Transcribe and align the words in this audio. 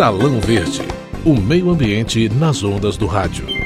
Salão 0.00 0.40
Verde, 0.40 0.80
o 1.26 1.34
meio 1.34 1.68
ambiente 1.68 2.26
nas 2.30 2.64
ondas 2.64 2.96
do 2.96 3.04
rádio. 3.04 3.59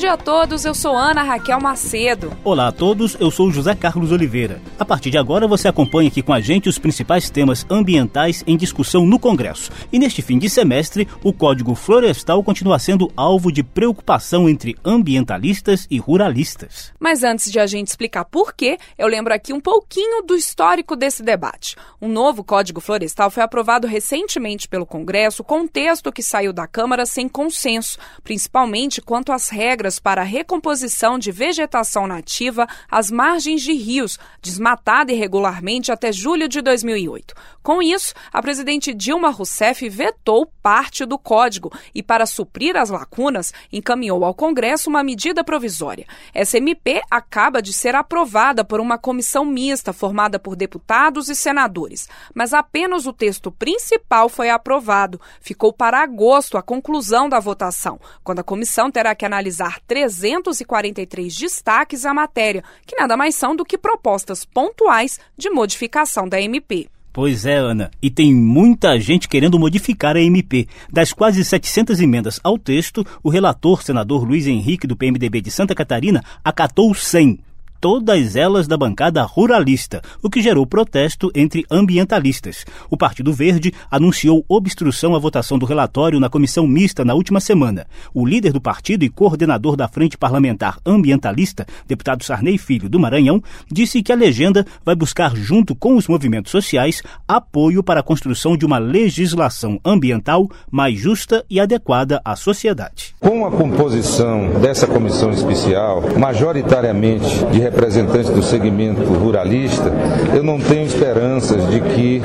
Dia 0.00 0.14
a 0.14 0.16
todos, 0.16 0.64
eu 0.64 0.74
sou 0.74 0.96
Ana 0.96 1.22
Raquel 1.22 1.60
Macedo. 1.60 2.32
Olá 2.42 2.68
a 2.68 2.72
todos, 2.72 3.18
eu 3.20 3.30
sou 3.30 3.50
José 3.50 3.74
Carlos 3.74 4.10
Oliveira. 4.10 4.58
A 4.78 4.84
partir 4.84 5.10
de 5.10 5.18
agora 5.18 5.46
você 5.46 5.68
acompanha 5.68 6.08
aqui 6.08 6.22
com 6.22 6.32
a 6.32 6.40
gente 6.40 6.70
os 6.70 6.78
principais 6.78 7.28
temas 7.28 7.66
ambientais 7.68 8.42
em 8.46 8.56
discussão 8.56 9.04
no 9.04 9.18
Congresso. 9.18 9.70
E 9.92 9.98
neste 9.98 10.22
fim 10.22 10.38
de 10.38 10.48
semestre, 10.48 11.06
o 11.22 11.34
Código 11.34 11.74
Florestal 11.74 12.42
continua 12.42 12.78
sendo 12.78 13.12
alvo 13.14 13.52
de 13.52 13.62
preocupação 13.62 14.48
entre 14.48 14.74
ambientalistas 14.82 15.86
e 15.90 15.98
ruralistas. 15.98 16.94
Mas 16.98 17.22
antes 17.22 17.52
de 17.52 17.60
a 17.60 17.66
gente 17.66 17.88
explicar 17.88 18.24
por 18.24 18.54
quê, 18.54 18.78
eu 18.96 19.06
lembro 19.06 19.34
aqui 19.34 19.52
um 19.52 19.60
pouquinho 19.60 20.22
do 20.22 20.34
histórico 20.34 20.96
desse 20.96 21.22
debate. 21.22 21.76
Um 22.00 22.08
novo 22.08 22.42
Código 22.42 22.80
Florestal 22.80 23.30
foi 23.30 23.42
aprovado 23.42 23.86
recentemente 23.86 24.66
pelo 24.66 24.86
Congresso 24.86 25.44
com 25.44 25.58
um 25.58 25.68
texto 25.68 26.10
que 26.10 26.22
saiu 26.22 26.54
da 26.54 26.66
Câmara 26.66 27.04
sem 27.04 27.28
consenso, 27.28 27.98
principalmente 28.24 29.02
quanto 29.02 29.30
às 29.30 29.50
regras 29.50 29.89
para 29.98 30.22
a 30.22 30.24
recomposição 30.24 31.18
de 31.18 31.32
vegetação 31.32 32.06
nativa 32.06 32.66
às 32.90 33.10
margens 33.10 33.62
de 33.62 33.72
rios, 33.72 34.18
desmatada 34.40 35.12
irregularmente 35.12 35.90
até 35.90 36.12
julho 36.12 36.48
de 36.48 36.60
2008. 36.60 37.34
Com 37.62 37.82
isso, 37.82 38.14
a 38.32 38.40
presidente 38.40 38.94
Dilma 38.94 39.30
Rousseff 39.30 39.86
vetou 39.88 40.46
parte 40.62 41.04
do 41.04 41.18
código 41.18 41.70
e, 41.94 42.02
para 42.02 42.24
suprir 42.24 42.76
as 42.76 42.88
lacunas, 42.88 43.52
encaminhou 43.70 44.24
ao 44.24 44.34
Congresso 44.34 44.88
uma 44.88 45.04
medida 45.04 45.44
provisória. 45.44 46.06
Essa 46.32 46.56
MP 46.56 47.02
acaba 47.10 47.60
de 47.60 47.72
ser 47.72 47.94
aprovada 47.94 48.64
por 48.64 48.80
uma 48.80 48.96
comissão 48.96 49.44
mista 49.44 49.92
formada 49.92 50.38
por 50.38 50.56
deputados 50.56 51.28
e 51.28 51.34
senadores, 51.34 52.08
mas 52.34 52.54
apenas 52.54 53.06
o 53.06 53.12
texto 53.12 53.50
principal 53.50 54.28
foi 54.28 54.48
aprovado. 54.48 55.20
Ficou 55.40 55.72
para 55.72 56.02
agosto 56.02 56.56
a 56.56 56.62
conclusão 56.62 57.28
da 57.28 57.40
votação, 57.40 58.00
quando 58.24 58.40
a 58.40 58.44
comissão 58.44 58.90
terá 58.90 59.14
que 59.14 59.26
analisar 59.26 59.79
343 59.86 61.36
destaques 61.36 62.04
à 62.04 62.14
matéria, 62.14 62.62
que 62.86 62.96
nada 62.96 63.16
mais 63.16 63.34
são 63.34 63.54
do 63.54 63.64
que 63.64 63.78
propostas 63.78 64.44
pontuais 64.44 65.18
de 65.36 65.50
modificação 65.50 66.28
da 66.28 66.40
MP. 66.40 66.88
Pois 67.12 67.44
é, 67.44 67.56
Ana, 67.56 67.90
e 68.00 68.08
tem 68.08 68.32
muita 68.32 68.98
gente 69.00 69.28
querendo 69.28 69.58
modificar 69.58 70.16
a 70.16 70.20
MP. 70.20 70.68
Das 70.92 71.12
quase 71.12 71.44
700 71.44 72.00
emendas 72.00 72.38
ao 72.44 72.56
texto, 72.56 73.04
o 73.20 73.28
relator, 73.28 73.82
senador 73.82 74.22
Luiz 74.22 74.46
Henrique, 74.46 74.86
do 74.86 74.96
PMDB 74.96 75.40
de 75.40 75.50
Santa 75.50 75.74
Catarina, 75.74 76.24
acatou 76.44 76.94
100 76.94 77.40
todas 77.80 78.36
elas 78.36 78.68
da 78.68 78.76
bancada 78.76 79.22
ruralista, 79.22 80.02
o 80.22 80.28
que 80.28 80.42
gerou 80.42 80.66
protesto 80.66 81.30
entre 81.34 81.64
ambientalistas. 81.70 82.66
O 82.90 82.96
Partido 82.96 83.32
Verde 83.32 83.72
anunciou 83.90 84.44
obstrução 84.48 85.14
à 85.14 85.18
votação 85.18 85.58
do 85.58 85.64
relatório 85.64 86.20
na 86.20 86.28
comissão 86.28 86.66
mista 86.66 87.04
na 87.04 87.14
última 87.14 87.40
semana. 87.40 87.86
O 88.12 88.26
líder 88.26 88.52
do 88.52 88.60
partido 88.60 89.04
e 89.04 89.08
coordenador 89.08 89.76
da 89.76 89.88
Frente 89.88 90.18
Parlamentar 90.18 90.78
Ambientalista, 90.84 91.66
deputado 91.86 92.22
Sarney 92.22 92.58
Filho 92.58 92.88
do 92.88 93.00
Maranhão, 93.00 93.42
disse 93.70 94.02
que 94.02 94.12
a 94.12 94.16
legenda 94.16 94.66
vai 94.84 94.94
buscar, 94.94 95.34
junto 95.34 95.74
com 95.74 95.96
os 95.96 96.06
movimentos 96.06 96.52
sociais, 96.52 97.02
apoio 97.26 97.82
para 97.82 98.00
a 98.00 98.04
construção 98.04 98.56
de 98.56 98.66
uma 98.66 98.78
legislação 98.78 99.80
ambiental 99.84 100.48
mais 100.70 100.98
justa 100.98 101.44
e 101.48 101.58
adequada 101.58 102.20
à 102.24 102.36
sociedade. 102.36 103.14
Com 103.20 103.44
a 103.44 103.50
composição 103.50 104.48
dessa 104.62 104.86
comissão 104.86 105.30
especial, 105.30 106.02
majoritariamente 106.16 107.44
de 107.52 107.60
representante 107.60 108.30
do 108.30 108.42
segmento 108.42 109.02
ruralista, 109.12 109.92
eu 110.34 110.42
não 110.42 110.58
tenho 110.58 110.86
esperanças 110.86 111.68
de 111.68 111.82
que 111.82 112.22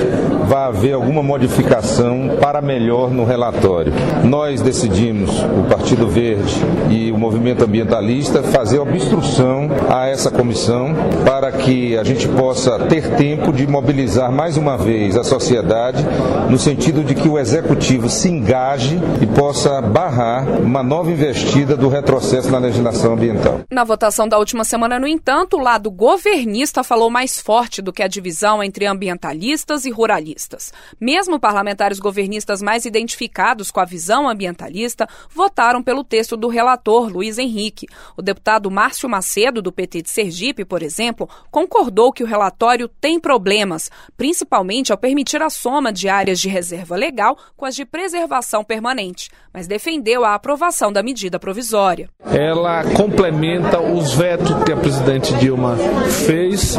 vá 0.48 0.68
haver 0.68 0.94
alguma 0.94 1.22
modificação 1.22 2.38
para 2.40 2.62
melhor 2.62 3.12
no 3.12 3.26
relatório. 3.26 3.92
Nós 4.24 4.62
decidimos, 4.62 5.32
o 5.38 5.68
Partido 5.68 6.08
Verde 6.08 6.56
e 6.90 7.12
o 7.12 7.18
movimento 7.18 7.66
ambientalista, 7.66 8.42
fazer 8.42 8.80
obstrução 8.80 9.70
a 9.90 10.08
essa 10.08 10.32
comissão 10.32 10.96
para 11.26 11.52
que 11.52 11.98
a 11.98 12.06
gente 12.06 12.26
possa 12.30 12.80
ter 12.86 13.16
tempo 13.18 13.52
de 13.52 13.68
mobilizar 13.68 14.32
mais 14.32 14.56
uma 14.56 14.78
vez 14.78 15.18
a 15.18 15.26
sociedade 15.26 16.06
no 16.50 16.58
sentido 16.58 17.04
de 17.04 17.14
que 17.16 17.28
o 17.28 17.38
executivo 17.38 18.10
se 18.10 18.30
engaje 18.30 18.98
e 19.20 19.26
possa 19.26 19.82
barrar 19.82 20.48
uma 20.62 20.85
nova 20.86 21.12
investida 21.12 21.76
do 21.76 21.90
retrocesso 21.90 22.52
na 22.52 22.60
legislação 22.60 23.14
ambiental. 23.14 23.62
Na 23.72 23.84
votação 23.84 24.28
da 24.28 24.38
última 24.38 24.64
semana, 24.64 25.00
no 25.00 25.08
entanto, 25.08 25.58
o 25.58 25.60
lado 25.60 25.90
governista 25.90 26.84
falou 26.84 27.10
mais 27.10 27.40
forte 27.42 27.82
do 27.82 27.92
que 27.92 28.04
a 28.04 28.08
divisão 28.08 28.64
entre 28.64 28.86
ambientalistas 28.86 29.86
e 29.86 29.90
ruralistas. 29.90 30.72
Mesmo 31.02 31.40
parlamentares 31.40 32.00
governistas 32.00 32.62
mais 32.62 32.86
identificados 32.86 33.72
com 33.72 33.80
a 33.80 33.86
visão 33.86 34.30
ambientalista 34.30 35.08
votaram 35.34 35.82
pelo 35.82 36.04
texto 36.04 36.38
do 36.38 36.48
relator 36.48 37.12
Luiz 37.12 37.40
Henrique. 37.40 37.88
O 38.16 38.22
deputado 38.22 38.70
Márcio 38.70 39.10
Macedo, 39.10 39.62
do 39.62 39.72
PT 39.72 40.04
de 40.04 40.12
Sergipe, 40.12 40.64
por 40.64 40.84
exemplo, 40.84 41.28
concordou 41.50 42.14
que 42.14 42.24
o 42.24 42.28
relatório 42.28 42.88
tem 42.88 43.20
problemas, 43.20 43.90
principalmente 44.16 44.92
ao 44.92 44.98
permitir 44.98 45.42
a 45.42 45.50
soma 45.50 45.92
de 45.92 46.08
áreas 46.08 46.40
de 46.40 46.48
reserva 46.48 46.96
legal 46.96 47.36
com 47.58 47.66
as 47.66 47.76
de 47.76 47.86
preservação 47.86 48.64
permanente, 48.64 49.32
mas 49.52 49.66
defendeu 49.66 50.24
a 50.24 50.36
aprovação 50.36 50.75
da 50.92 51.02
medida 51.02 51.40
provisória. 51.40 52.10
Ela 52.26 52.84
complementa 52.84 53.80
os 53.80 54.14
vetos 54.14 54.64
que 54.64 54.72
a 54.72 54.78
presidente 54.78 55.06
presidente 55.06 55.34
Dilma 55.36 55.78
fez 56.26 56.78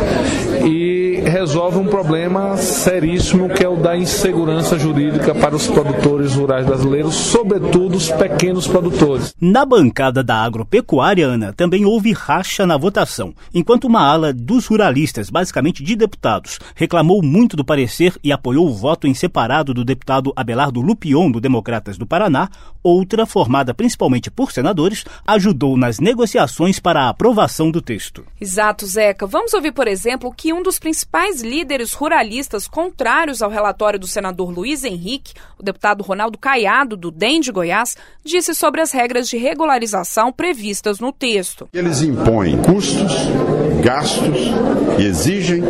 e 0.64 1.22
resolve 1.26 1.78
um 1.78 1.86
problema 1.86 2.56
seríssimo 2.56 3.48
que 3.48 3.64
é 3.64 3.68
o 3.68 3.76
da 3.76 3.96
insegurança 3.96 4.78
jurídica 4.78 5.34
para 5.34 5.54
os 5.54 5.66
produtores 5.66 6.34
rurais 6.34 6.66
brasileiros, 6.66 7.14
sobretudo 7.14 7.96
os 7.96 8.10
pequenos 8.10 8.66
produtores. 8.66 9.34
Na 9.40 9.64
bancada 9.64 10.22
da 10.24 10.36
agropecuária, 10.36 11.26
Ana, 11.26 11.52
também 11.52 11.84
houve 11.84 12.12
racha 12.12 12.66
na 12.66 12.76
votação, 12.76 13.32
enquanto 13.54 13.84
uma 13.84 14.00
ala 14.00 14.32
dos 14.32 14.66
ruralistas, 14.66 15.30
basicamente 15.30 15.82
de 15.82 15.94
deputados, 15.94 16.58
reclamou 16.74 17.22
muito 17.22 17.56
do 17.56 17.64
parecer 17.64 18.14
e 18.24 18.32
apoiou 18.32 18.66
o 18.66 18.74
voto 18.74 19.06
em 19.06 19.14
separado 19.14 19.72
do 19.72 19.84
deputado 19.84 20.32
Abelardo 20.34 20.80
Lupion, 20.80 21.30
do 21.30 21.40
Democratas 21.40 21.96
do 21.96 22.06
Paraná, 22.06 22.48
outra, 22.82 23.24
formada 23.24 23.72
principalmente 23.72 23.85
por 24.34 24.50
senadores, 24.50 25.04
ajudou 25.26 25.76
nas 25.76 26.00
negociações 26.00 26.80
para 26.80 27.02
a 27.02 27.08
aprovação 27.10 27.70
do 27.70 27.82
texto. 27.82 28.24
Exato, 28.40 28.86
Zeca. 28.86 29.26
Vamos 29.26 29.52
ouvir, 29.54 29.72
por 29.72 29.86
exemplo, 29.86 30.30
o 30.30 30.32
que 30.32 30.52
um 30.52 30.62
dos 30.62 30.78
principais 30.78 31.42
líderes 31.42 31.92
ruralistas 31.92 32.66
contrários 32.66 33.42
ao 33.42 33.50
relatório 33.50 33.98
do 33.98 34.06
senador 34.06 34.50
Luiz 34.50 34.82
Henrique, 34.82 35.34
o 35.58 35.62
deputado 35.62 36.02
Ronaldo 36.02 36.38
Caiado, 36.38 36.96
do 36.96 37.10
DEM 37.10 37.40
de 37.40 37.52
Goiás, 37.52 37.96
disse 38.24 38.54
sobre 38.54 38.80
as 38.80 38.90
regras 38.90 39.28
de 39.28 39.36
regularização 39.36 40.32
previstas 40.32 40.98
no 40.98 41.12
texto. 41.12 41.68
Eles 41.72 42.00
impõem 42.00 42.56
custos, 42.62 43.12
gastos 43.86 44.52
e 44.98 45.04
exigem 45.04 45.62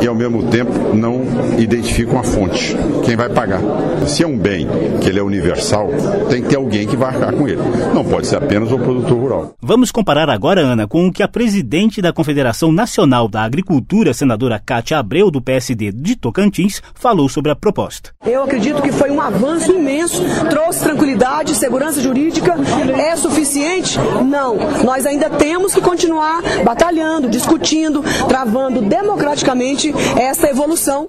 e, 0.00 0.06
ao 0.06 0.14
mesmo 0.14 0.44
tempo, 0.44 0.94
não 0.94 1.22
identificam 1.58 2.20
a 2.20 2.22
fonte. 2.22 2.76
Quem 3.04 3.16
vai 3.16 3.28
pagar? 3.28 3.60
Se 4.06 4.22
é 4.22 4.26
um 4.26 4.38
bem 4.38 4.68
que 5.00 5.08
ele 5.08 5.18
é 5.18 5.22
universal, 5.22 5.88
tem 6.28 6.42
que 6.42 6.48
ter 6.48 6.56
alguém 6.56 6.86
que 6.86 6.96
vai 6.96 7.08
arcar 7.08 7.34
com 7.34 7.48
ele. 7.48 7.60
Não 7.92 8.04
pode 8.04 8.28
ser 8.28 8.36
apenas 8.36 8.70
o 8.70 8.78
produtor 8.78 9.18
rural. 9.18 9.54
Vamos 9.60 9.90
comparar 9.90 10.30
agora, 10.30 10.60
Ana, 10.60 10.86
com 10.86 11.08
o 11.08 11.12
que 11.12 11.22
a 11.22 11.28
presidente 11.28 11.80
presidente 11.80 12.00
da 12.00 12.12
Confederação 12.12 12.70
Nacional 12.70 13.26
da 13.26 13.42
Agricultura, 13.42 14.14
senadora 14.14 14.62
Cátia 14.64 14.98
Abreu, 14.98 15.30
do 15.30 15.40
PSD 15.40 15.90
de 15.90 16.14
Tocantins, 16.14 16.80
falou 16.94 17.28
sobre 17.28 17.50
a 17.50 17.56
proposta. 17.56 18.10
Eu 18.24 18.44
acredito 18.44 18.80
que 18.82 18.92
foi 18.92 19.10
um 19.10 19.20
avanço 19.20 19.72
imenso, 19.72 20.22
trouxe 20.48 20.84
tranquilidade, 20.84 21.54
segurança 21.56 22.00
jurídica. 22.00 22.54
É 22.96 23.16
suficiente? 23.16 23.98
Não. 24.24 24.56
Nós 24.84 25.06
ainda 25.06 25.28
temos 25.28 25.74
que 25.74 25.80
continuar 25.80 26.40
batalhando, 26.64 27.28
discutindo, 27.40 28.04
travando 28.28 28.82
democraticamente 28.82 29.94
essa 30.16 30.48
evolução. 30.48 31.06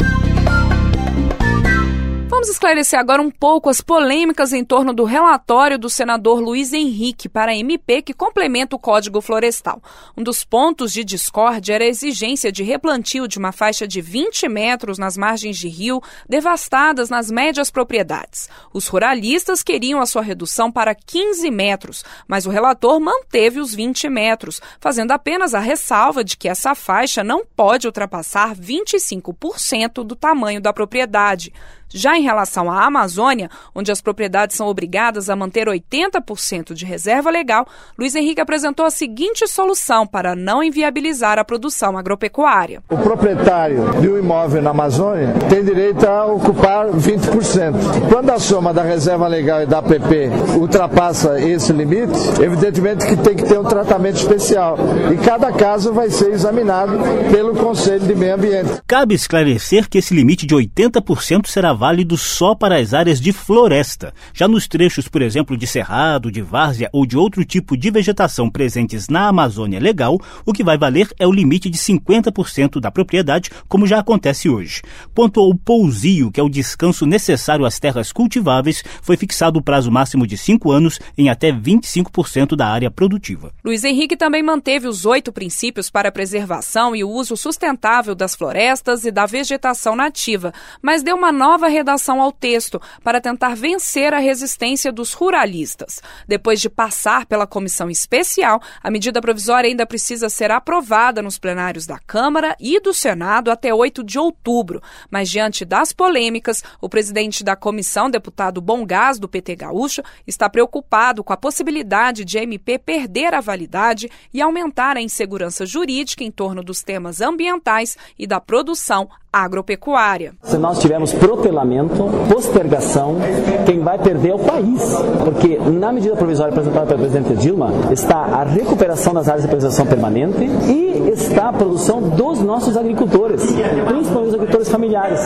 Vamos 2.42 2.56
esclarecer 2.56 2.98
agora 2.98 3.22
um 3.22 3.30
pouco 3.30 3.70
as 3.70 3.82
polêmicas 3.82 4.52
em 4.52 4.66
torno 4.66 4.94
do 4.94 5.04
relatório 5.04 5.78
do 5.78 5.88
senador 5.88 6.40
Luiz 6.40 6.74
Henrique 6.74 7.30
para 7.30 7.52
a 7.52 7.56
MP 7.56 8.02
que 8.02 8.16
complementa 8.16 8.76
o 8.76 8.80
Código 8.80 9.22
Florestal. 9.22 9.80
Um 10.18 10.24
dos 10.24 10.44
pontos 10.44 10.92
de 10.92 11.04
discórdia 11.04 11.76
era 11.76 11.84
a 11.84 11.88
exigência 11.88 12.52
de 12.52 12.64
replantio 12.64 13.28
de 13.28 13.38
uma 13.38 13.52
faixa 13.52 13.88
de 13.88 14.02
20 14.02 14.50
metros 14.50 14.98
nas 14.98 15.16
margens 15.16 15.56
de 15.56 15.68
rio 15.68 16.02
devastadas 16.28 17.12
nas 17.12 17.30
médias 17.30 17.70
propriedades. 17.70 18.50
Os 18.74 18.88
ruralistas 18.88 19.62
queriam 19.62 20.02
a 20.02 20.08
sua 20.08 20.24
redução 20.24 20.72
para 20.72 20.96
15 20.96 21.52
metros, 21.52 22.04
mas 22.28 22.48
o 22.48 22.50
relator 22.50 23.00
manteve 23.00 23.60
os 23.60 23.72
20 23.76 24.10
metros, 24.10 24.60
fazendo 24.80 25.12
apenas 25.12 25.54
a 25.54 25.60
ressalva 25.60 26.24
de 26.24 26.36
que 26.36 26.50
essa 26.50 26.74
faixa 26.74 27.24
não 27.24 27.46
pode 27.46 27.86
ultrapassar 27.86 28.56
25% 28.56 30.04
do 30.04 30.16
tamanho 30.16 30.60
da 30.60 30.74
propriedade. 30.74 31.54
Já 31.94 32.18
em 32.18 32.24
relação 32.24 32.72
à 32.72 32.86
Amazônia, 32.86 33.50
onde 33.76 33.92
as 33.92 34.02
propriedades 34.02 34.56
são 34.56 34.68
obrigadas 34.68 35.30
a 35.30 35.36
manter 35.36 35.68
80% 35.68 36.74
de 36.74 36.86
reserva 36.86 37.30
legal, 37.30 37.68
Luiz 37.98 38.16
Henrique 38.16 38.42
apresentou 38.42 38.86
a 38.86 38.90
seguinte 38.90 39.48
solução 39.48 40.08
para 40.08 40.36
não 40.36 40.64
inviabilizar 40.64 41.38
a 41.38 41.44
produção 41.44 41.98
agropecuária. 41.98 42.82
O 42.90 42.98
proprietário 42.98 44.00
de 44.00 44.10
um 44.10 44.18
imóvel 44.18 44.62
na 44.62 44.70
Amazônia 44.70 45.34
tem 45.50 45.64
direito 45.64 46.06
a 46.08 46.26
ocupar 46.26 46.88
20%. 46.88 48.10
Quando 48.10 48.30
a 48.30 48.40
soma 48.40 48.74
da 48.74 48.84
reserva 48.84 49.28
legal 49.28 49.62
e 49.62 49.66
da 49.66 49.80
APP 49.80 50.30
ultrapassa 50.58 51.40
esse 51.42 51.74
limite, 51.74 52.14
evidentemente 52.42 53.06
que 53.06 53.18
tem 53.18 53.36
que 53.36 53.44
ter 53.44 53.60
um 53.60 53.64
tratamento 53.64 54.16
especial. 54.16 54.78
E 55.12 55.18
cada 55.18 55.52
caso 55.52 55.94
vai 55.94 56.10
ser 56.10 56.32
examinado 56.32 56.98
pelo 57.32 57.56
Conselho 57.56 58.06
de 58.06 58.16
Meio 58.16 58.36
Ambiente. 58.36 58.82
Cabe 58.88 59.16
esclarecer 59.16 59.90
que 59.90 59.98
esse 59.98 60.14
limite 60.14 60.46
de 60.46 60.56
80% 60.56 61.48
será 61.48 61.74
válido 61.82 62.16
só 62.16 62.54
para 62.54 62.78
as 62.78 62.94
áreas 62.94 63.20
de 63.20 63.34
floresta. 63.34 64.14
Já 64.36 64.48
nos 64.48 64.68
trechos, 64.68 65.08
por 65.08 65.20
exemplo, 65.20 65.58
de 65.58 65.66
cerrado, 65.66 66.32
de 66.32 66.40
várzea 66.40 66.88
ou 66.94 67.08
de 67.08 67.18
outro 67.18 67.44
tipo 67.44 67.76
de 67.76 67.90
vegetação 67.90 68.52
presentes 68.52 69.10
na 69.10 69.28
Amazônia 69.28 69.80
legal, 69.80 70.20
o 70.46 70.54
que 70.54 70.64
vai 70.64 70.78
valer 70.78 71.10
é 71.18 71.26
o 71.26 71.32
limite 71.32 71.72
de 71.72 71.80
50% 71.80 72.80
da 72.80 72.92
propriedade, 72.92 73.50
como 73.68 73.88
já 73.88 73.98
acontece 73.98 74.48
hoje. 74.48 74.84
Quanto 75.16 75.40
ao 75.40 75.56
pousio, 75.56 76.32
que 76.32 76.40
é 76.40 76.44
o 76.44 76.50
descanso 76.50 77.08
necessário 77.08 77.66
às 77.66 77.80
terras 77.80 78.12
cultiváveis, 78.12 78.84
foi 79.02 79.18
fixado 79.18 79.58
o 79.58 79.64
prazo 79.64 79.90
máximo 79.92 80.28
de 80.28 80.38
5 80.38 80.72
anos 80.72 81.00
em 81.18 81.30
até 81.30 81.52
25% 81.52 82.56
da 82.56 82.68
área 82.68 82.92
produtiva. 82.92 83.52
Luiz 83.66 83.84
Henrique 83.84 84.16
também 84.16 84.44
manteve 84.44 84.88
os 84.88 85.04
oito 85.04 85.34
princípios 85.34 85.90
para 85.90 86.10
a 86.10 86.12
preservação 86.12 86.96
e 86.96 87.04
o 87.04 87.10
uso 87.10 87.36
sustentável 87.36 88.14
das 88.14 88.36
florestas 88.36 89.04
e 89.04 89.10
da 89.10 89.26
vegetação 89.26 89.96
nativa, 89.96 90.54
mas 90.80 91.02
deu 91.02 91.16
uma 91.16 91.32
nova 91.32 91.71
redação 91.72 92.22
ao 92.22 92.32
texto 92.32 92.80
para 93.04 93.20
tentar 93.20 93.56
vencer 93.56 94.14
a 94.14 94.20
resistência 94.20 94.92
dos 94.92 95.14
ruralistas. 95.14 96.02
Depois 96.28 96.62
de 96.62 96.70
passar 96.70 97.26
pela 97.26 97.48
comissão 97.48 97.90
especial, 97.90 98.62
a 98.84 98.92
medida 98.92 99.22
provisória 99.22 99.68
ainda 99.68 99.86
precisa 99.86 100.30
ser 100.30 100.52
aprovada 100.52 101.22
nos 101.22 101.40
plenários 101.40 101.86
da 101.86 101.98
Câmara 101.98 102.56
e 102.60 102.80
do 102.80 102.94
Senado 102.94 103.50
até 103.50 103.74
8 103.74 104.04
de 104.04 104.20
outubro. 104.20 104.82
Mas 105.10 105.30
diante 105.30 105.66
das 105.66 105.92
polêmicas, 105.92 106.64
o 106.80 106.90
presidente 106.90 107.44
da 107.44 107.56
comissão, 107.56 108.10
deputado 108.10 108.62
Bom 108.62 108.86
Gás, 108.86 109.18
do 109.18 109.28
PT 109.28 109.56
Gaúcho, 109.56 110.04
está 110.28 110.50
preocupado 110.50 111.24
com 111.24 111.34
a 111.34 111.38
possibilidade 111.38 112.26
de 112.26 112.38
a 112.38 112.44
MP 112.44 112.78
perder 112.78 113.34
a 113.34 113.42
validade 113.42 114.10
e 114.34 114.42
aumentar 114.42 114.98
a 114.98 115.02
insegurança 115.02 115.66
jurídica 115.66 116.24
em 116.24 116.32
torno 116.32 116.64
dos 116.64 116.84
temas 116.84 117.22
ambientais 117.22 117.98
e 118.18 118.28
da 118.28 118.40
produção 118.40 119.10
agropecuária. 119.32 120.36
Se 120.44 120.58
nós 120.58 120.80
tivermos 120.80 121.14
protelamento, 121.62 122.10
postergação, 122.28 123.18
quem 123.66 123.80
vai 123.80 123.98
perder 123.98 124.30
é 124.30 124.36
o 124.36 124.40
país. 124.40 124.82
Porque 125.24 125.58
na 125.58 125.92
medida 125.92 126.16
provisória 126.16 126.52
apresentada 126.52 126.86
pela 126.86 127.00
presidente 127.00 127.36
Dilma 127.36 127.72
está 127.92 128.18
a 128.18 128.44
recuperação 128.44 129.14
das 129.14 129.28
áreas 129.28 129.44
de 129.44 129.50
preservação 129.50 129.86
permanente 129.86 130.44
e 130.68 131.10
está 131.12 131.50
a 131.50 131.54
produção 131.54 132.02
dos 132.02 132.42
nossos 132.42 132.76
agricultores, 132.76 133.46
principalmente 133.46 134.30
os 134.30 134.34
agricultores 134.34 134.70
familiares. 134.70 135.20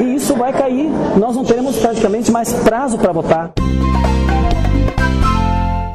E 0.00 0.14
isso 0.14 0.34
vai 0.34 0.52
cair, 0.52 0.90
nós 1.18 1.36
não 1.36 1.44
teremos 1.44 1.76
praticamente 1.76 2.32
mais 2.32 2.52
prazo 2.52 2.98
para 2.98 3.12
votar. 3.12 3.63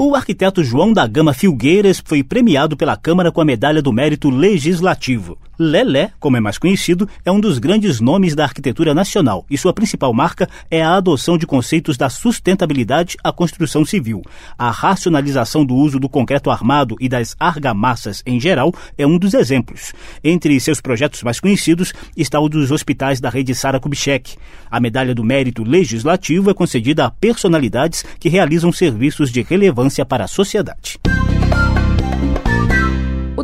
O 0.01 0.15
arquiteto 0.15 0.63
João 0.63 0.93
da 0.93 1.05
Gama 1.05 1.33
Filgueiras 1.33 2.01
foi 2.01 2.23
premiado 2.23 2.77
pela 2.77 2.95
Câmara 2.95 3.33
com 3.33 3.41
a 3.41 3.45
Medalha 3.45 3.81
do 3.81 3.91
Mérito 3.91 4.29
Legislativo. 4.29 5.37
Lelé, 5.61 6.11
como 6.21 6.37
é 6.37 6.39
mais 6.39 6.57
conhecido, 6.57 7.05
é 7.25 7.29
um 7.29 7.37
dos 7.37 7.59
grandes 7.59 7.99
nomes 7.99 8.33
da 8.33 8.45
arquitetura 8.45 8.93
nacional 8.93 9.45
e 9.49 9.57
sua 9.57 9.73
principal 9.73 10.13
marca 10.13 10.47
é 10.71 10.81
a 10.81 10.95
adoção 10.95 11.37
de 11.37 11.45
conceitos 11.45 11.97
da 11.97 12.09
sustentabilidade 12.09 13.17
à 13.21 13.29
construção 13.33 13.83
civil. 13.83 14.21
A 14.57 14.71
racionalização 14.71 15.65
do 15.65 15.75
uso 15.75 15.99
do 15.99 16.07
concreto 16.07 16.49
armado 16.49 16.95
e 16.97 17.09
das 17.09 17.35
argamassas 17.37 18.23
em 18.25 18.39
geral 18.39 18.73
é 18.97 19.05
um 19.05 19.17
dos 19.17 19.33
exemplos. 19.33 19.91
Entre 20.23 20.57
seus 20.61 20.79
projetos 20.79 21.23
mais 21.23 21.41
conhecidos 21.41 21.93
está 22.15 22.39
o 22.39 22.47
dos 22.47 22.71
hospitais 22.71 23.19
da 23.19 23.29
rede 23.29 23.53
Sara 23.53 23.81
Kubitschek. 23.81 24.37
A 24.71 24.79
medalha 24.79 25.13
do 25.13 25.25
mérito 25.25 25.65
legislativo 25.65 26.49
é 26.49 26.53
concedida 26.53 27.05
a 27.05 27.11
personalidades 27.11 28.05
que 28.17 28.29
realizam 28.29 28.71
serviços 28.71 29.29
de 29.29 29.41
relevância 29.41 29.88
para 30.05 30.25
a 30.25 30.27
sociedade. 30.27 30.99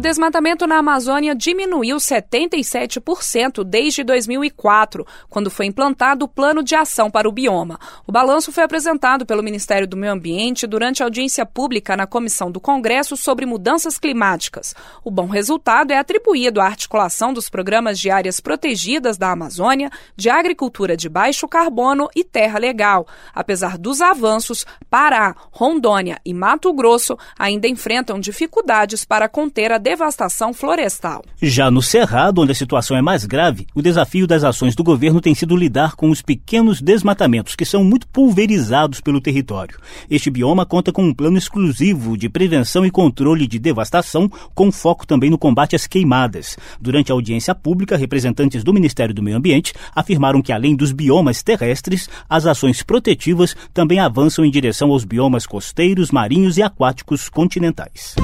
Desmatamento 0.06 0.68
na 0.68 0.78
Amazônia 0.78 1.34
diminuiu 1.34 1.98
77% 1.98 3.63
desde 3.63 4.04
2004, 4.04 5.04
quando 5.28 5.50
foi 5.50 5.66
implantado 5.66 6.25
o 6.25 6.28
Plano 6.28 6.62
de 6.62 6.75
Ação 6.75 7.10
para 7.10 7.28
o 7.28 7.31
Bioma. 7.31 7.80
O 8.06 8.12
balanço 8.12 8.52
foi 8.52 8.63
apresentado 8.63 9.25
pelo 9.25 9.42
Ministério 9.42 9.88
do 9.88 9.98
Meio 9.98 10.13
Ambiente 10.13 10.68
durante 10.68 11.02
a 11.02 11.07
audiência 11.07 11.44
pública 11.44 11.98
na 11.98 12.06
Comissão 12.06 12.52
do 12.52 12.60
Congresso 12.60 13.18
sobre 13.18 13.48
Mudanças 13.48 13.98
Climáticas. 13.98 14.75
O 15.04 15.10
bom 15.10 15.25
resultado 15.25 15.90
é 15.90 15.98
atribuído 15.98 16.62
à 16.62 16.66
articulação 16.66 17.34
dos 17.34 17.50
programas 17.50 17.98
de 18.00 18.12
áreas 18.12 18.40
protegidas 18.40 19.18
da 19.18 19.31
Amazônia, 19.31 19.90
de 20.16 20.30
agricultura 20.30 20.96
de 20.96 21.10
baixo 21.10 21.48
carbono 21.48 22.10
e 22.16 22.24
terra 22.24 22.60
legal. 22.60 23.07
Apesar 23.34 23.75
dos 23.75 24.02
avanços, 24.02 24.68
Pará, 24.88 25.36
Rondônia 25.52 26.22
e 26.24 26.31
Mato 26.31 26.72
Grosso 26.72 27.18
ainda 27.40 27.68
enfrentam 27.68 28.19
dificuldades 28.19 29.04
para 29.04 29.28
conter 29.28 29.72
a 29.72 29.80
devastação 29.95 30.53
florestal. 30.53 31.24
Já 31.42 31.71
no 31.71 31.81
Cerrado, 31.81 32.42
onde 32.42 32.51
a 32.51 32.56
situação 32.56 32.97
é 32.97 33.01
mais 33.01 33.25
grave, 33.25 33.65
o 33.74 33.81
desafio 33.81 34.27
das 34.27 34.44
ações 34.44 34.75
do 34.75 34.83
governo 34.83 35.21
tem 35.21 35.33
sido 35.33 35.56
lidar 35.56 35.95
com 35.95 36.09
os 36.09 36.21
pequenos 36.21 36.81
desmatamentos 36.81 37.56
que 37.56 37.63
são 37.63 37.81
muito 37.81 38.06
pulverizados 38.07 39.00
pelo 39.00 39.21
território. 39.21 39.80
Este 40.09 40.30
bioma 40.30 40.65
conta 40.65 40.92
com 40.92 41.01
um 41.01 41.13
plano 41.13 41.38
exclusivo 41.38 42.18
de 42.18 42.27
prevenção 42.27 42.86
e 42.86 42.92
controle 42.92 43.47
de 43.47 43.57
devastação, 43.57 44.30
com 44.53 44.69
foco 44.69 45.07
também 45.07 45.30
no 45.30 45.38
combate 45.38 45.77
às 45.77 45.88
queimadas. 45.88 46.57
Durante 46.80 47.12
a 47.12 47.15
audiência 47.15 47.56
pública, 47.56 47.95
representantes 47.95 48.65
do 48.65 48.74
Ministério 48.74 49.15
do 49.15 49.24
Meio 49.24 49.38
Ambiente 49.38 49.74
afirmaram 49.95 50.42
que, 50.42 50.51
além 50.51 50.75
dos 50.75 50.92
biomas 50.92 51.42
terrestres, 51.42 52.09
as 52.30 52.45
ações 52.45 52.83
protetivas 52.83 53.56
também 53.74 54.00
avançam 54.00 54.44
em 54.44 54.51
direção 54.51 54.92
aos 54.92 55.06
biomas 55.06 55.47
costeiros, 55.47 56.12
marinhos 56.12 56.57
e 56.57 56.63
aquáticos 56.63 57.30
continentais. 57.30 58.15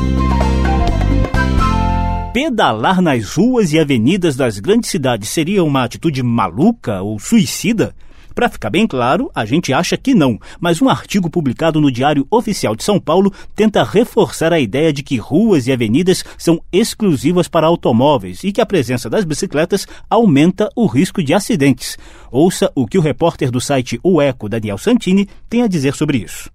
Pedalar 2.33 3.01
nas 3.01 3.33
ruas 3.35 3.73
e 3.73 3.79
avenidas 3.79 4.37
das 4.37 4.57
grandes 4.57 4.89
cidades 4.89 5.27
seria 5.27 5.61
uma 5.65 5.83
atitude 5.83 6.23
maluca 6.23 7.01
ou 7.01 7.19
suicida? 7.19 7.93
Para 8.33 8.47
ficar 8.47 8.69
bem 8.69 8.87
claro, 8.87 9.29
a 9.35 9.43
gente 9.43 9.73
acha 9.73 9.97
que 9.97 10.13
não, 10.13 10.39
mas 10.57 10.81
um 10.81 10.87
artigo 10.87 11.29
publicado 11.29 11.81
no 11.81 11.91
Diário 11.91 12.25
Oficial 12.31 12.73
de 12.73 12.85
São 12.85 13.01
Paulo 13.01 13.33
tenta 13.53 13.83
reforçar 13.83 14.53
a 14.53 14.61
ideia 14.61 14.93
de 14.93 15.03
que 15.03 15.17
ruas 15.17 15.67
e 15.67 15.73
avenidas 15.73 16.23
são 16.37 16.61
exclusivas 16.71 17.49
para 17.49 17.67
automóveis 17.67 18.45
e 18.45 18.53
que 18.53 18.61
a 18.61 18.65
presença 18.65 19.09
das 19.09 19.25
bicicletas 19.25 19.85
aumenta 20.09 20.69
o 20.73 20.85
risco 20.85 21.21
de 21.21 21.33
acidentes. 21.33 21.97
Ouça 22.31 22.71
o 22.73 22.87
que 22.87 22.97
o 22.97 23.01
repórter 23.01 23.51
do 23.51 23.59
site 23.59 23.99
O 24.01 24.21
Eco, 24.21 24.47
Daniel 24.47 24.77
Santini, 24.77 25.27
tem 25.49 25.63
a 25.63 25.67
dizer 25.67 25.95
sobre 25.95 26.19
isso. 26.19 26.49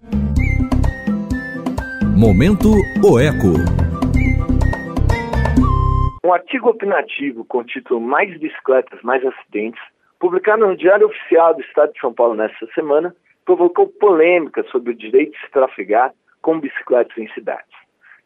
Momento 2.17 2.75
O 3.05 3.19
Eco. 3.19 3.86
Um 6.27 6.33
artigo 6.33 6.71
opinativo 6.71 7.45
com 7.45 7.59
o 7.59 7.65
título 7.65 8.01
Mais 8.01 8.37
Bicicletas, 8.37 9.01
Mais 9.03 9.25
Acidentes, 9.25 9.81
publicado 10.19 10.67
no 10.67 10.77
Diário 10.77 11.07
Oficial 11.07 11.55
do 11.55 11.61
Estado 11.61 11.93
de 11.93 12.01
São 12.01 12.13
Paulo 12.13 12.35
nesta 12.35 12.67
semana, 12.75 13.15
provocou 13.45 13.87
polêmica 13.87 14.65
sobre 14.65 14.91
o 14.91 14.97
direito 14.97 15.31
de 15.31 15.41
se 15.41 15.53
trafegar 15.53 16.13
com 16.43 16.59
bicicletas 16.59 17.17
em 17.17 17.29
cidades. 17.29 17.71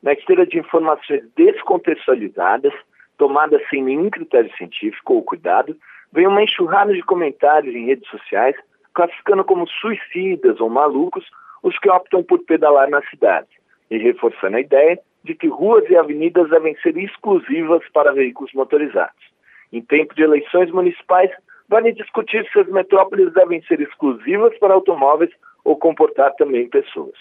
Na 0.03 0.15
esteira 0.15 0.47
de 0.47 0.59
informações 0.59 1.23
descontextualizadas, 1.37 2.73
tomadas 3.19 3.61
sem 3.69 3.85
nenhum 3.85 4.09
critério 4.09 4.51
científico 4.57 5.13
ou 5.13 5.23
cuidado, 5.23 5.77
vem 6.11 6.27
uma 6.27 6.43
enxurrada 6.43 6.95
de 6.95 7.03
comentários 7.03 7.75
em 7.75 7.85
redes 7.85 8.09
sociais 8.09 8.57
classificando 8.95 9.45
como 9.45 9.69
suicidas 9.69 10.59
ou 10.59 10.71
malucos 10.71 11.29
os 11.63 11.79
que 11.79 11.91
optam 11.91 12.23
por 12.23 12.39
pedalar 12.47 12.89
na 12.89 13.03
cidade 13.11 13.61
e 13.91 13.99
reforçando 13.99 14.57
a 14.57 14.61
ideia 14.63 14.99
de 15.25 15.35
que 15.35 15.49
ruas 15.49 15.89
e 15.89 15.97
avenidas 15.97 16.49
devem 16.51 16.75
ser 16.77 16.97
exclusivas 16.97 17.83
para 17.93 18.13
veículos 18.13 18.53
motorizados. 18.55 19.31
Em 19.73 19.81
tempo 19.81 20.15
de 20.15 20.23
eleições 20.23 20.71
municipais, 20.71 21.31
vale 21.69 21.93
discutir 21.93 22.47
se 22.51 22.59
as 22.59 22.69
metrópoles 22.69 23.33
devem 23.33 23.63
ser 23.63 23.81
exclusivas 23.81 24.57
para 24.59 24.75
automóveis 24.75 25.31
ou 25.65 25.77
comportar 25.77 26.35
também 26.35 26.69
pessoas. 26.69 27.17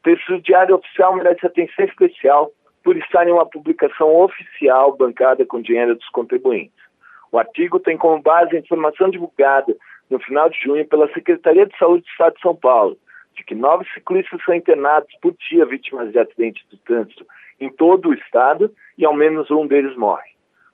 O 0.00 0.02
texto 0.02 0.40
Diário 0.42 0.74
Oficial 0.74 1.16
merece 1.16 1.46
atenção 1.46 1.84
especial 1.84 2.50
por 2.82 2.96
estar 2.96 3.26
em 3.26 3.32
uma 3.32 3.46
publicação 3.46 4.14
oficial 4.14 4.94
bancada 4.94 5.46
com 5.46 5.62
dinheiro 5.62 5.94
dos 5.94 6.08
contribuintes. 6.10 6.84
O 7.32 7.38
artigo 7.38 7.80
tem 7.80 7.96
como 7.96 8.20
base 8.20 8.54
a 8.54 8.60
informação 8.60 9.08
divulgada 9.08 9.74
no 10.10 10.20
final 10.20 10.50
de 10.50 10.60
junho 10.60 10.86
pela 10.86 11.10
Secretaria 11.14 11.66
de 11.66 11.76
Saúde 11.78 12.02
do 12.02 12.08
Estado 12.08 12.34
de 12.34 12.40
São 12.42 12.54
Paulo, 12.54 12.98
de 13.34 13.42
que 13.42 13.54
nove 13.54 13.86
ciclistas 13.94 14.40
são 14.44 14.54
internados 14.54 15.08
por 15.22 15.34
dia 15.48 15.64
vítimas 15.64 16.12
de 16.12 16.18
acidentes 16.18 16.62
de 16.70 16.76
trânsito 16.78 17.26
em 17.60 17.70
todo 17.70 18.08
o 18.08 18.14
estado 18.14 18.70
e 18.96 19.04
ao 19.04 19.14
menos 19.14 19.50
um 19.50 19.66
deles 19.66 19.96
morre. 19.96 20.30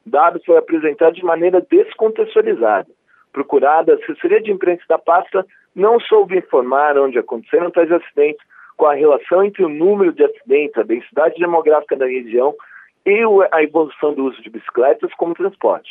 O 0.07 0.11
dado 0.11 0.41
foi 0.45 0.57
apresentado 0.57 1.15
de 1.15 1.25
maneira 1.25 1.61
descontextualizada. 1.61 2.89
Procurada, 3.33 3.93
a 3.93 3.97
assessoria 3.97 4.41
de 4.41 4.51
imprensa 4.51 4.83
da 4.89 4.99
pasta 4.99 5.47
não 5.75 6.01
soube 6.01 6.39
informar 6.39 6.99
onde 6.99 7.19
aconteceram 7.19 7.71
tais 7.71 7.91
acidentes, 7.93 8.45
com 8.77 8.87
a 8.87 8.95
relação 8.95 9.45
entre 9.45 9.63
o 9.63 9.69
número 9.69 10.13
de 10.13 10.25
acidentes, 10.25 10.79
a 10.79 10.83
densidade 10.83 11.39
demográfica 11.39 11.97
da 11.97 12.07
região 12.07 12.55
e 13.05 13.23
a 13.53 13.63
evolução 13.63 14.15
do 14.15 14.25
uso 14.25 14.43
de 14.43 14.51
bicicletas 14.51 15.13
como 15.15 15.35
transporte. 15.35 15.91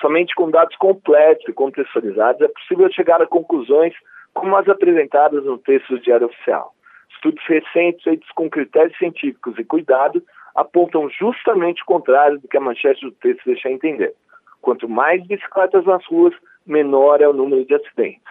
Somente 0.00 0.34
com 0.34 0.50
dados 0.50 0.76
completos 0.76 1.48
e 1.48 1.52
contextualizados 1.52 2.42
é 2.42 2.48
possível 2.48 2.92
chegar 2.92 3.22
a 3.22 3.26
conclusões 3.26 3.94
como 4.34 4.54
as 4.54 4.68
apresentadas 4.68 5.44
no 5.44 5.56
texto 5.56 5.94
do 5.94 6.00
Diário 6.00 6.26
Oficial. 6.26 6.75
Estudos 7.10 7.42
recentes 7.46 8.02
feitos 8.02 8.28
com 8.30 8.50
critérios 8.50 8.96
científicos 8.98 9.58
e 9.58 9.64
cuidado 9.64 10.22
apontam 10.54 11.08
justamente 11.10 11.82
o 11.82 11.86
contrário 11.86 12.38
do 12.38 12.48
que 12.48 12.56
a 12.56 12.60
manchete 12.60 13.04
do 13.04 13.12
texto 13.12 13.44
deixa 13.44 13.70
entender. 13.70 14.14
Quanto 14.60 14.88
mais 14.88 15.24
bicicletas 15.26 15.84
nas 15.84 16.04
ruas, 16.06 16.34
menor 16.66 17.20
é 17.20 17.28
o 17.28 17.32
número 17.32 17.64
de 17.64 17.74
acidentes. 17.74 18.22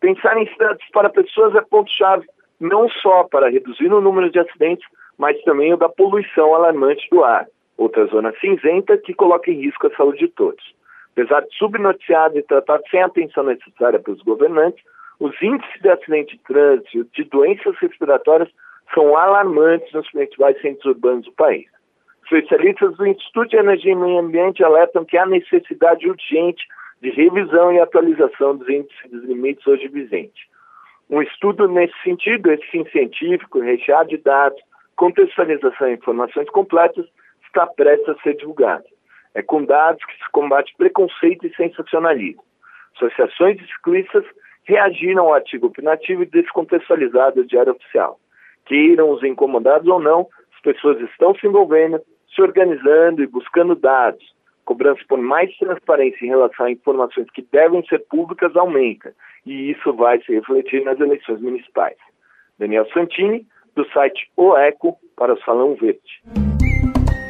Pensar 0.00 0.36
em 0.36 0.46
cidades 0.48 0.86
para 0.92 1.08
pessoas 1.08 1.54
é 1.54 1.60
ponto-chave, 1.60 2.26
não 2.58 2.88
só 2.88 3.24
para 3.24 3.50
reduzir 3.50 3.92
o 3.92 4.00
número 4.00 4.30
de 4.30 4.38
acidentes, 4.38 4.86
mas 5.16 5.40
também 5.42 5.72
o 5.72 5.76
da 5.76 5.88
poluição 5.88 6.54
alarmante 6.54 7.08
do 7.10 7.22
ar, 7.22 7.46
outra 7.76 8.06
zona 8.06 8.32
cinzenta 8.40 8.98
que 8.98 9.14
coloca 9.14 9.50
em 9.50 9.60
risco 9.62 9.86
a 9.86 9.96
saúde 9.96 10.20
de 10.20 10.28
todos. 10.28 10.74
Apesar 11.12 11.40
de 11.40 11.54
subnoticiado 11.56 12.38
e 12.38 12.42
tratado 12.42 12.82
sem 12.90 13.02
a 13.02 13.06
atenção 13.06 13.44
necessária 13.44 13.98
pelos 13.98 14.22
governantes, 14.22 14.82
os 15.20 15.40
índices 15.42 15.80
de 15.82 15.88
acidente 15.90 16.36
de 16.36 16.42
trânsito 16.42 17.04
de 17.12 17.24
doenças 17.24 17.76
respiratórias 17.78 18.48
são 18.94 19.16
alarmantes 19.16 19.92
nos 19.92 20.10
principais 20.10 20.60
centros 20.62 20.86
urbanos 20.86 21.26
do 21.26 21.32
país. 21.32 21.66
Especialistas 22.24 22.96
do 22.96 23.06
Instituto 23.06 23.50
de 23.50 23.56
Energia 23.56 23.92
e 23.92 23.96
Meio 23.96 24.18
Ambiente 24.18 24.64
alertam 24.64 25.04
que 25.04 25.18
há 25.18 25.26
necessidade 25.26 26.08
urgente 26.08 26.66
de 27.02 27.10
revisão 27.10 27.72
e 27.72 27.78
atualização 27.78 28.56
dos 28.56 28.68
índices 28.68 29.10
dos 29.10 29.24
limites 29.24 29.66
hoje 29.66 29.88
vigentes. 29.88 30.42
Um 31.10 31.20
estudo 31.20 31.68
nesse 31.68 31.94
sentido, 32.02 32.50
esse 32.52 32.66
sim 32.70 32.84
científico, 32.90 33.60
recheado 33.60 34.08
de 34.08 34.16
dados, 34.18 34.60
contextualização 34.96 35.88
e 35.88 35.94
informações 35.94 36.48
completas, 36.50 37.04
está 37.46 37.66
prestes 37.66 38.08
a 38.08 38.14
ser 38.22 38.36
divulgado. 38.36 38.84
É 39.34 39.42
com 39.42 39.64
dados 39.64 40.04
que 40.04 40.14
se 40.14 40.30
combate 40.30 40.74
preconceito 40.78 41.46
e 41.46 41.54
sensacionalismo. 41.56 42.44
Associações 42.96 43.56
de 43.58 43.66
ciclistas 43.66 44.24
reagiram 44.70 45.24
ao 45.24 45.34
artigo 45.34 45.66
opinativo 45.66 46.22
e 46.22 46.26
descontextualizado 46.26 47.42
do 47.42 47.46
Diário 47.46 47.72
Oficial. 47.72 48.20
Queiram 48.66 49.10
os 49.10 49.22
incomodados 49.24 49.88
ou 49.88 49.98
não, 49.98 50.28
as 50.54 50.60
pessoas 50.62 51.00
estão 51.00 51.34
se 51.34 51.46
envolvendo, 51.46 52.00
se 52.32 52.40
organizando 52.40 53.20
e 53.22 53.26
buscando 53.26 53.74
dados. 53.74 54.24
Cobrança 54.64 55.00
por 55.08 55.18
mais 55.18 55.50
transparência 55.58 56.24
em 56.24 56.28
relação 56.28 56.66
a 56.66 56.70
informações 56.70 57.28
que 57.30 57.44
devem 57.50 57.84
ser 57.86 57.98
públicas 58.08 58.54
aumenta, 58.54 59.12
e 59.44 59.72
isso 59.72 59.92
vai 59.92 60.22
se 60.22 60.32
refletir 60.32 60.84
nas 60.84 61.00
eleições 61.00 61.40
municipais. 61.40 61.96
Daniel 62.56 62.86
Santini, 62.92 63.44
do 63.74 63.84
site 63.90 64.30
O 64.36 64.56
Eco, 64.56 64.96
para 65.16 65.34
o 65.34 65.40
Salão 65.40 65.74
Verde. 65.74 66.22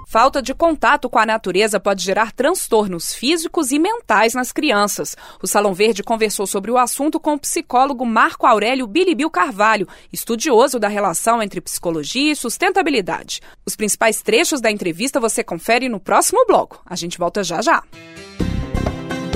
Falta 0.07 0.41
de 0.41 0.53
contato 0.53 1.09
com 1.09 1.19
a 1.19 1.25
natureza 1.25 1.81
pode 1.81 2.01
gerar 2.01 2.31
transtornos 2.31 3.13
físicos 3.13 3.73
e 3.73 3.79
mentais 3.79 4.33
nas 4.33 4.53
crianças. 4.53 5.17
O 5.43 5.47
Salão 5.47 5.73
Verde 5.73 6.01
conversou 6.01 6.47
sobre 6.47 6.71
o 6.71 6.77
assunto 6.77 7.19
com 7.19 7.33
o 7.33 7.39
psicólogo 7.39 8.05
Marco 8.05 8.47
Aurélio 8.47 8.87
Bilibil 8.87 9.29
Carvalho, 9.29 9.85
estudioso 10.13 10.79
da 10.79 10.87
relação 10.87 11.43
entre 11.43 11.59
psicologia 11.59 12.31
e 12.31 12.37
sustentabilidade. 12.37 13.41
Os 13.65 13.75
principais 13.75 14.21
trechos 14.21 14.61
da 14.61 14.71
entrevista 14.71 15.19
você 15.19 15.43
confere 15.43 15.89
no 15.89 15.99
próximo 15.99 16.45
bloco. 16.47 16.81
A 16.85 16.95
gente 16.95 17.17
volta 17.17 17.43
já 17.43 17.61
já. 17.61 17.83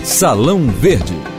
Salão 0.05 0.69
Verde 0.69 1.38